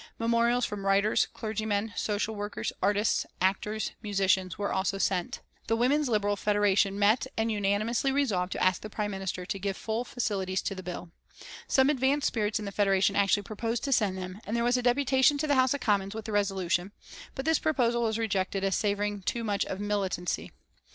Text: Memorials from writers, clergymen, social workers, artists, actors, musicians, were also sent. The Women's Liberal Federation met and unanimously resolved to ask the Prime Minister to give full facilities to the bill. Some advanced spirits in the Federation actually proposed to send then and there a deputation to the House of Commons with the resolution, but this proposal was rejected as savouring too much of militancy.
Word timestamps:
Memorials 0.17 0.65
from 0.65 0.83
writers, 0.83 1.27
clergymen, 1.31 1.93
social 1.95 2.33
workers, 2.33 2.73
artists, 2.81 3.23
actors, 3.39 3.91
musicians, 4.01 4.57
were 4.57 4.73
also 4.73 4.97
sent. 4.97 5.41
The 5.67 5.75
Women's 5.75 6.09
Liberal 6.09 6.35
Federation 6.35 6.97
met 6.97 7.27
and 7.37 7.51
unanimously 7.51 8.11
resolved 8.11 8.51
to 8.53 8.63
ask 8.63 8.81
the 8.81 8.89
Prime 8.89 9.11
Minister 9.11 9.45
to 9.45 9.59
give 9.59 9.77
full 9.77 10.03
facilities 10.03 10.63
to 10.63 10.73
the 10.73 10.81
bill. 10.81 11.11
Some 11.67 11.87
advanced 11.91 12.25
spirits 12.25 12.57
in 12.57 12.65
the 12.65 12.71
Federation 12.71 13.15
actually 13.15 13.43
proposed 13.43 13.83
to 13.83 13.91
send 13.93 14.17
then 14.17 14.41
and 14.43 14.57
there 14.57 14.65
a 14.65 14.71
deputation 14.71 15.37
to 15.37 15.45
the 15.45 15.53
House 15.53 15.75
of 15.75 15.81
Commons 15.81 16.15
with 16.15 16.25
the 16.25 16.31
resolution, 16.31 16.93
but 17.35 17.45
this 17.45 17.59
proposal 17.59 18.01
was 18.01 18.17
rejected 18.17 18.63
as 18.63 18.73
savouring 18.75 19.21
too 19.21 19.43
much 19.43 19.65
of 19.65 19.79
militancy. 19.79 20.51